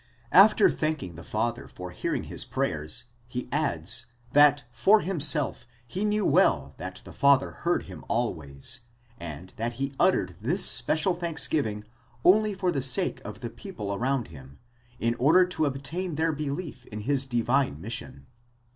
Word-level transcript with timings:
After 0.31 0.67
thanking 0.71 1.13
the 1.13 1.23
Father 1.23 1.67
for 1.67 1.91
hearing 1.91 2.23
his 2.23 2.43
prayer, 2.43 2.87
he 3.27 3.47
adds, 3.51 4.07
that 4.31 4.63
for 4.71 5.01
himself 5.01 5.67
he 5.85 6.03
knew 6.03 6.25
well 6.25 6.73
that 6.77 7.03
the 7.05 7.13
Father 7.13 7.51
heard 7.51 7.83
him 7.83 8.03
always, 8.07 8.79
and 9.19 9.49
that 9.57 9.73
he 9.73 9.93
uttered 9.99 10.37
this 10.41 10.65
special 10.65 11.13
thanksgiving 11.13 11.83
only 12.25 12.55
for 12.55 12.71
the 12.71 12.81
sake 12.81 13.21
of 13.23 13.41
the 13.41 13.51
people 13.51 13.93
around 13.93 14.29
him, 14.29 14.57
in 14.99 15.13
order 15.19 15.45
to 15.45 15.65
obtain 15.67 16.15
their 16.15 16.31
belief 16.31 16.87
in 16.87 17.01
his 17.01 17.27
divine 17.27 17.79
mission. 17.79 18.25